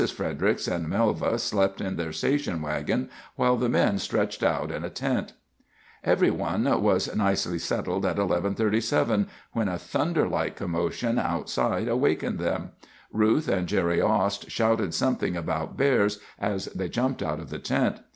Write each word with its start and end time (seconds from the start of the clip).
Fredericks 0.09 0.67
and 0.67 0.87
Melva 0.87 1.39
slept 1.39 1.79
in 1.79 1.95
their 1.95 2.11
station 2.11 2.63
wagon, 2.63 3.07
while 3.35 3.55
the 3.55 3.69
men 3.69 3.99
stretched 3.99 4.41
out 4.41 4.71
in 4.71 4.83
a 4.83 4.89
tent. 4.89 5.33
Everyone 6.03 6.63
was 6.81 7.15
nicely 7.15 7.59
settled 7.59 8.01
by 8.01 8.13
11:37, 8.13 9.27
when 9.53 9.67
a 9.67 9.77
thunder 9.77 10.27
like 10.27 10.55
commotion 10.55 11.19
outside 11.19 11.87
awakened 11.87 12.39
them. 12.39 12.71
Ruth 13.13 13.47
and 13.47 13.67
Gerry 13.67 14.01
Ost 14.01 14.49
shouted 14.49 14.95
something 14.95 15.37
about 15.37 15.77
bears 15.77 16.17
as 16.39 16.65
they 16.73 16.89
jumped 16.89 17.21
out 17.21 17.39
of 17.39 17.51
the 17.51 17.59
tent. 17.59 17.99